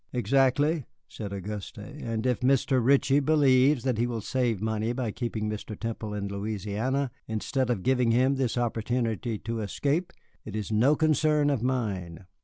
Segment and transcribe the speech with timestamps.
[0.13, 2.83] "Exactly," said Auguste, "and if Mr.
[2.83, 5.79] Ritchie believes that he will save money by keeping Mr.
[5.79, 10.11] Temple in Louisiana instead of giving him this opportunity to escape,
[10.43, 12.25] it is no concern of mine."